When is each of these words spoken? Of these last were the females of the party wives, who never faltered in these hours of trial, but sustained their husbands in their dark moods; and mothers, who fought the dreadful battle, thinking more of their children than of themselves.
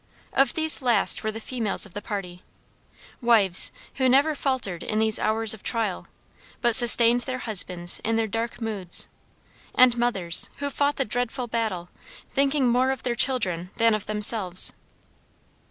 Of 0.33 0.55
these 0.55 0.81
last 0.81 1.23
were 1.23 1.31
the 1.31 1.39
females 1.39 1.85
of 1.85 1.93
the 1.93 2.01
party 2.01 2.41
wives, 3.21 3.71
who 3.97 4.09
never 4.09 4.33
faltered 4.33 4.81
in 4.81 4.97
these 4.97 5.19
hours 5.19 5.53
of 5.53 5.61
trial, 5.61 6.07
but 6.59 6.73
sustained 6.75 7.21
their 7.21 7.37
husbands 7.37 8.01
in 8.03 8.15
their 8.15 8.25
dark 8.25 8.59
moods; 8.59 9.07
and 9.75 9.95
mothers, 9.95 10.49
who 10.55 10.71
fought 10.71 10.95
the 10.95 11.05
dreadful 11.05 11.45
battle, 11.45 11.89
thinking 12.31 12.67
more 12.67 12.89
of 12.89 13.03
their 13.03 13.13
children 13.13 13.69
than 13.77 13.93
of 13.93 14.07
themselves. 14.07 14.73